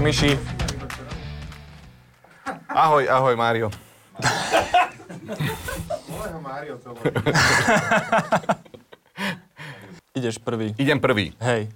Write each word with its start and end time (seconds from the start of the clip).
Čau, 0.00 0.08
Miši. 0.08 0.32
Ahoj, 2.72 3.04
ahoj, 3.04 3.36
Mário. 3.36 3.68
Ideš 10.16 10.40
prvý. 10.40 10.72
Idem 10.80 10.96
prvý. 11.04 11.36
Hej. 11.44 11.68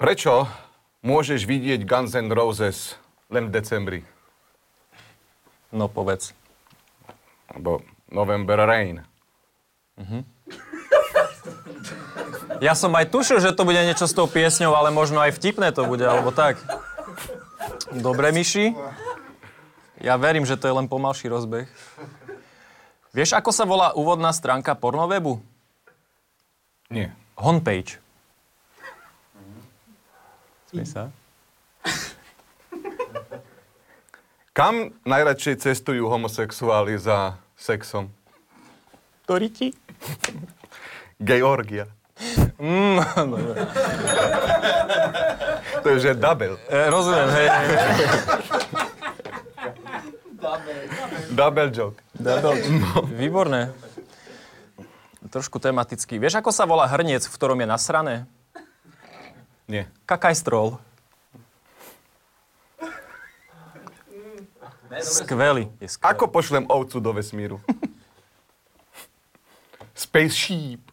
Prečo 0.00 0.48
môžeš 1.04 1.44
vidieť 1.44 1.84
Guns 1.84 2.16
N' 2.16 2.32
Roses 2.32 2.96
len 3.28 3.52
v 3.52 3.60
decembri? 3.60 4.00
No 5.76 5.92
povedz. 5.92 6.32
Alebo 7.52 7.84
November 8.08 8.64
Rain. 8.64 9.04
Ja 12.62 12.78
som 12.78 12.94
aj 12.94 13.10
tušil, 13.10 13.42
že 13.42 13.52
to 13.52 13.66
bude 13.66 13.78
niečo 13.80 14.06
s 14.06 14.14
tou 14.16 14.30
piesňou, 14.30 14.72
ale 14.72 14.94
možno 14.94 15.18
aj 15.18 15.34
vtipné 15.36 15.74
to 15.74 15.84
bude, 15.84 16.04
alebo 16.06 16.30
tak. 16.30 16.60
Dobre, 17.92 18.32
Miši. 18.32 18.72
Ja 20.02 20.18
verím, 20.18 20.42
že 20.42 20.58
to 20.58 20.66
je 20.66 20.74
len 20.74 20.90
pomalší 20.90 21.30
rozbeh. 21.30 21.70
Vieš, 23.12 23.36
ako 23.36 23.50
sa 23.52 23.68
volá 23.68 23.92
úvodná 23.92 24.32
stránka 24.32 24.72
pornowebu? 24.72 25.38
Nie. 26.88 27.12
Homepage. 27.36 28.00
Smej 30.72 30.88
sa. 30.88 31.02
Kam 34.52 34.92
najradšej 35.08 35.64
cestujú 35.64 36.08
homosexuáli 36.12 36.96
za 37.00 37.40
sexom? 37.56 38.12
Riti? 39.32 39.72
Georgia. 41.16 41.88
Mm, 42.62 43.02
To 45.82 45.86
je 45.90 45.98
že 45.98 46.14
double. 46.14 46.54
E, 46.70 46.78
rozumiem, 46.86 47.26
hej. 47.34 47.46
hej. 47.50 47.66
Double 51.34 51.68
joke. 51.74 51.98
Výborné. 53.18 53.74
Trošku 55.26 55.58
tematický. 55.58 56.22
Vieš, 56.22 56.38
ako 56.38 56.54
sa 56.54 56.62
volá 56.62 56.86
hrniec, 56.86 57.26
v 57.26 57.34
ktorom 57.34 57.58
je 57.58 57.66
nasrané? 57.66 58.14
Nie. 59.66 59.90
Kakajstrol. 60.06 60.78
Skvelý. 65.02 65.66
Je 65.82 65.88
skvelý. 65.88 66.10
Ako 66.14 66.30
pošlem 66.30 66.68
ovcu 66.70 67.00
do 67.02 67.10
vesmíru? 67.10 67.58
Space 69.98 70.36
sheep. 70.36 70.91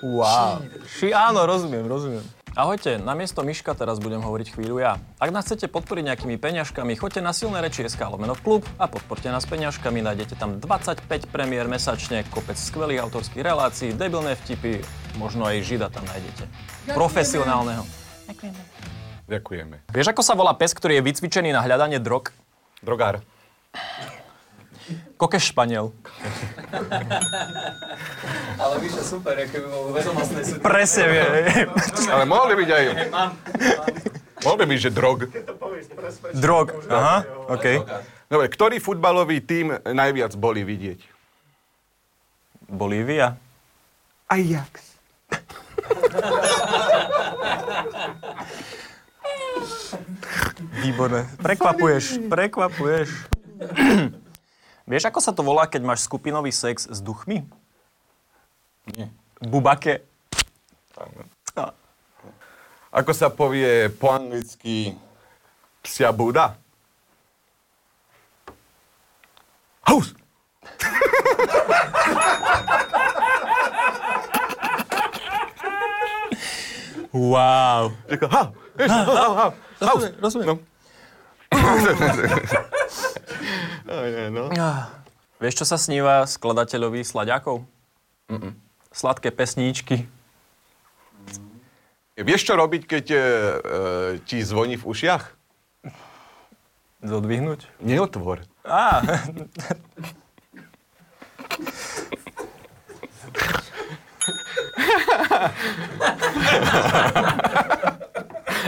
Wow. 0.00 0.64
Ši, 0.96 1.12
áno, 1.12 1.44
rozumiem, 1.44 1.84
rozumiem. 1.84 2.24
Ahojte, 2.50 2.98
namiesto 2.98 3.46
Miška 3.46 3.78
teraz 3.78 4.02
budem 4.02 4.18
hovoriť 4.18 4.58
chvíľu 4.58 4.82
ja. 4.82 4.98
Ak 5.22 5.30
nás 5.30 5.46
chcete 5.46 5.70
podporiť 5.70 6.10
nejakými 6.10 6.34
peňažkami, 6.34 6.98
choďte 6.98 7.22
na 7.22 7.30
silné 7.30 7.62
reči 7.62 7.86
SK 7.86 8.10
lomeno 8.10 8.34
klub 8.34 8.66
a 8.74 8.90
podporte 8.90 9.30
nás 9.30 9.46
peňažkami. 9.46 10.02
Nájdete 10.02 10.34
tam 10.34 10.58
25 10.58 11.30
premiér 11.30 11.70
mesačne, 11.70 12.26
kopec 12.26 12.58
skvelých 12.58 13.06
autorských 13.06 13.46
relácií, 13.46 13.94
debilné 13.94 14.34
vtipy, 14.34 14.82
možno 15.14 15.46
aj 15.46 15.62
žida 15.62 15.94
tam 15.94 16.02
nájdete. 16.10 16.50
Profesionálneho. 16.90 17.86
Ďakujeme. 19.30 19.86
Vieš, 19.94 20.10
ako 20.10 20.22
sa 20.26 20.34
volá 20.34 20.50
pes, 20.58 20.74
ktorý 20.74 20.98
je 20.98 21.06
vycvičený 21.06 21.54
na 21.54 21.62
hľadanie 21.62 22.02
drog? 22.02 22.34
Drogár. 22.82 23.22
Kokeš 25.14 25.54
španiel. 25.54 25.94
Ale 28.62 28.74
víš, 28.80 28.92
že 29.00 29.04
super, 29.04 29.34
aké 29.36 29.58
by 29.60 29.68
bolo 29.68 29.90
vedomostné 29.94 30.40
sú. 30.44 30.54
Presne 30.62 31.04
vie. 31.10 31.24
Ale 32.12 32.24
mohli 32.28 32.54
byť 32.64 32.70
aj... 32.70 32.84
Mohol 34.40 34.56
by 34.56 34.64
byť, 34.72 34.78
že 34.80 34.90
drog. 34.90 35.18
Drog. 36.32 36.66
Aha, 36.88 37.16
OK. 37.52 37.66
Dobre, 38.30 38.46
ktorý 38.48 38.76
futbalový 38.80 39.44
tím 39.44 39.76
najviac 39.84 40.32
boli 40.38 40.64
vidieť? 40.64 41.00
Bolívia. 42.70 43.34
Ajax. 44.30 44.94
Výborné. 50.80 51.26
Prekvapuješ, 51.42 52.30
prekvapuješ. 52.30 53.08
Vieš, 54.90 55.06
ako 55.06 55.20
sa 55.22 55.30
to 55.30 55.46
volá, 55.46 55.70
keď 55.70 55.86
máš 55.86 56.02
skupinový 56.10 56.50
sex 56.50 56.90
s 56.90 56.98
duchmi? 56.98 57.46
Nie. 58.90 59.06
Bubake. 59.38 60.02
A, 61.54 61.70
Ako 62.90 63.14
sa 63.14 63.30
povie 63.30 63.86
po 63.86 64.10
anglicky 64.10 64.98
psia 65.86 66.10
buda? 66.10 66.58
House. 69.86 70.10
Wow. 77.12 77.92
Říká, 78.10 78.26
ha, 78.26 78.52
vieš, 78.76 78.90
ha, 78.90 79.02
ha, 79.04 79.28
ha, 79.34 79.52
house. 79.86 80.12
rozumiem. 80.20 80.58
No. 83.90 83.98
Aj, 83.98 84.30
no. 84.30 84.46
Vieš, 85.42 85.54
čo 85.58 85.66
sa 85.66 85.74
sníva 85.74 86.22
skladateľovi 86.22 87.02
slaďakov? 87.02 87.66
Sladké 88.94 89.34
pesníčky. 89.34 90.06
Vieš, 92.14 92.46
čo 92.46 92.54
robiť, 92.54 92.82
keď 92.86 93.06
e, 93.10 93.16
e, 93.16 93.22
ti 94.22 94.44
zvoní 94.46 94.78
v 94.78 94.84
ušiach? 94.86 95.24
Zodvihnúť? 97.02 97.66
Neotvor. 97.80 98.44
Á, 98.62 99.00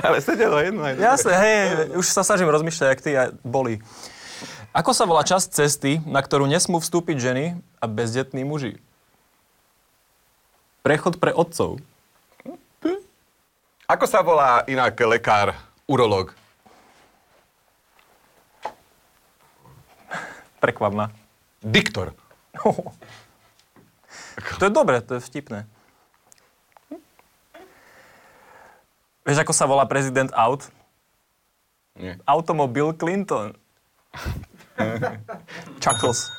Ale 0.02 0.18
sedelo 0.18 0.58
jedno 0.58 0.82
aj 0.82 0.98
jasne, 0.98 1.34
hej, 1.36 1.94
už 1.94 2.06
sa 2.10 2.26
snažím 2.26 2.50
rozmýšľať, 2.50 2.88
jak 2.90 3.00
ty 3.04 3.10
a 3.14 3.30
boli. 3.46 3.78
Ako 4.72 4.96
sa 4.96 5.04
volá 5.04 5.20
časť 5.20 5.52
cesty, 5.52 6.00
na 6.08 6.24
ktorú 6.24 6.48
nesmú 6.48 6.80
vstúpiť 6.80 7.20
ženy 7.20 7.44
a 7.76 7.84
bezdetní 7.84 8.40
muži? 8.40 8.80
Prechod 10.80 11.20
pre 11.20 11.28
otcov. 11.36 11.76
Ako 13.84 14.08
sa 14.08 14.24
volá 14.24 14.64
inak 14.64 14.96
lekár, 14.96 15.52
urológ? 15.84 16.32
Prekvap 20.56 20.92
ma. 20.96 21.06
Diktor. 21.60 22.16
To 24.32 24.64
je 24.64 24.72
dobré, 24.72 25.04
to 25.04 25.20
je 25.20 25.26
vtipné. 25.28 25.68
Vieš, 29.28 29.44
ako 29.44 29.52
sa 29.52 29.68
volá 29.68 29.84
prezident 29.84 30.32
aut? 30.32 30.72
Nie. 32.00 32.16
Automobil 32.24 32.96
Clinton. 32.96 33.52
Chuckles. 35.82 36.30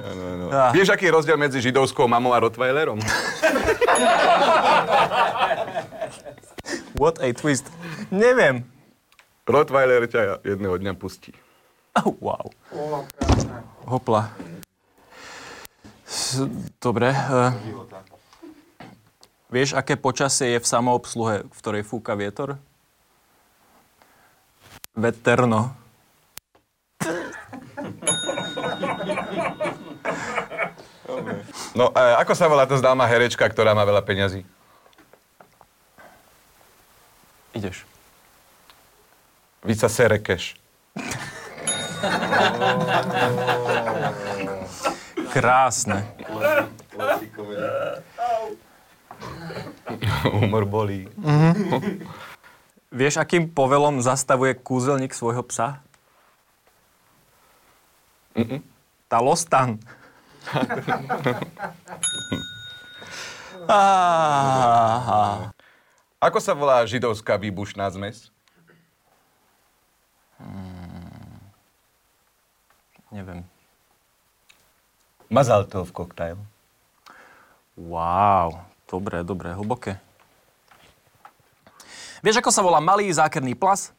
No, 0.00 0.36
no. 0.36 0.46
Ah. 0.48 0.72
Vieš, 0.72 0.96
aký 0.96 1.06
je 1.08 1.12
rozdiel 1.12 1.36
medzi 1.36 1.60
židovskou 1.60 2.08
mamou 2.08 2.32
a 2.32 2.40
Rottweilerom? 2.40 2.98
What 7.00 7.20
a 7.20 7.32
twist. 7.32 7.68
Neviem. 8.12 8.64
Rottweiler 9.48 10.04
ťa 10.08 10.44
jedného 10.44 10.76
dňa 10.76 10.92
pustí. 10.96 11.32
Oh, 11.96 12.14
wow. 12.20 12.46
Hopla. 13.88 14.30
Dobre. 16.78 17.10
Uh, 17.10 17.50
vieš, 19.50 19.74
aké 19.74 19.96
počasie 19.98 20.54
je 20.54 20.62
v 20.62 20.66
samoobsluhe, 20.70 21.34
v 21.48 21.56
ktorej 21.56 21.82
fúka 21.82 22.14
vietor? 22.14 22.60
Veterno. 24.94 25.79
No, 31.74 31.94
e, 31.94 32.02
ako 32.18 32.32
sa 32.34 32.50
volá 32.50 32.66
tá 32.66 32.74
známa 32.74 33.06
herečka, 33.06 33.46
ktorá 33.46 33.74
má 33.74 33.86
veľa 33.86 34.02
peňazí? 34.02 34.42
Ideš. 37.54 37.86
Vica 39.62 39.88
Serekeš. 39.90 40.56
Krásne. 45.30 46.06
Humor 50.32 50.64
bolí. 50.64 51.06
Vieš, 52.90 53.22
akým 53.22 53.46
povelom 53.46 54.02
zastavuje 54.02 54.56
kúzelník 54.58 55.14
svojho 55.14 55.46
psa? 55.46 55.78
Talostan. 59.06 59.78
Ako 66.20 66.38
sa 66.42 66.52
volá 66.52 66.82
židovská 66.84 67.38
výbušná 67.38 67.86
zmes? 67.94 68.28
Neviem. 73.10 73.42
Mazaltov 75.30 75.90
koktajl. 75.94 76.38
Wow, 77.78 78.66
dobré, 78.90 79.22
dobré, 79.22 79.54
hlboké. 79.54 79.98
Vieš, 82.20 82.42
ako 82.42 82.50
sa 82.52 82.60
volá 82.62 82.78
malý 82.82 83.08
zákerný 83.08 83.54
plas? 83.56 83.94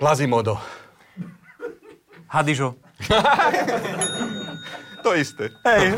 Plazimodo. 0.00 0.58
Hadižo. 2.28 2.74
To 5.08 5.14
isté. 5.16 5.48
Hej. 5.64 5.94